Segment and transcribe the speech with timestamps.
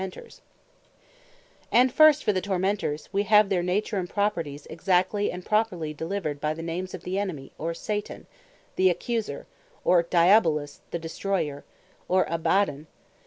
[0.01, 3.61] Satan, Devill, Not Proper Names, But Appellatives And first for the Tormenters, wee have their
[3.61, 8.25] nature, and properties, exactly and properly delivered by the names of, The Enemy, or Satan;
[8.77, 9.45] The Accuser,
[9.83, 11.63] or Diabolus; The Destroyer,
[12.07, 12.87] or Abbadon.